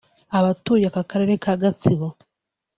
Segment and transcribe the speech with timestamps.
[0.37, 2.07] Abatuye Akarere ka Gatsibo